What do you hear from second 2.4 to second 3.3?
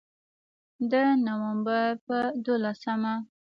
دولسمه